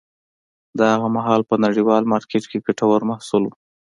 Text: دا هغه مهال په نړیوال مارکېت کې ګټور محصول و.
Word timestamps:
دا 0.79 0.85
هغه 0.93 1.07
مهال 1.15 1.41
په 1.49 1.55
نړیوال 1.65 2.03
مارکېت 2.11 2.45
کې 2.51 2.63
ګټور 2.65 3.01
محصول 3.11 3.43
و. 3.47 3.51